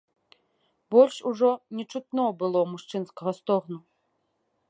Больш 0.93 1.15
ужо 1.31 1.51
не 1.81 1.85
чутно 1.95 2.25
было 2.41 2.61
мужчынскага 2.73 3.31
стогну. 3.43 3.79